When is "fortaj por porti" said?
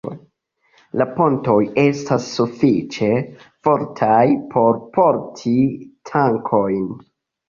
3.67-5.53